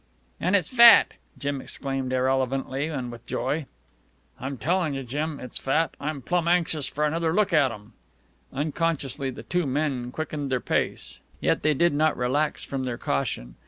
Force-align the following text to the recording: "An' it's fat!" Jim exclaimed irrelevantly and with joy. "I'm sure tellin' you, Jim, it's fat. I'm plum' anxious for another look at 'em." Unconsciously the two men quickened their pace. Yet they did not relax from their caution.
"An' 0.39 0.55
it's 0.55 0.69
fat!" 0.69 1.11
Jim 1.37 1.61
exclaimed 1.61 2.11
irrelevantly 2.11 2.87
and 2.87 3.11
with 3.11 3.23
joy. 3.27 3.67
"I'm 4.39 4.53
sure 4.53 4.61
tellin' 4.63 4.95
you, 4.95 5.03
Jim, 5.03 5.39
it's 5.39 5.59
fat. 5.59 5.93
I'm 5.99 6.23
plum' 6.23 6.47
anxious 6.47 6.87
for 6.87 7.05
another 7.05 7.31
look 7.31 7.53
at 7.53 7.71
'em." 7.71 7.93
Unconsciously 8.51 9.29
the 9.29 9.43
two 9.43 9.67
men 9.67 10.09
quickened 10.11 10.51
their 10.51 10.59
pace. 10.59 11.19
Yet 11.39 11.61
they 11.61 11.75
did 11.75 11.93
not 11.93 12.17
relax 12.17 12.63
from 12.63 12.81
their 12.85 12.97
caution. 12.97 13.57